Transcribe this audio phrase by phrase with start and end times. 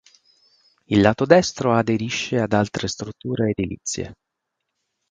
[0.87, 4.15] Il lato destro aderisce ad altre strutture edilizie.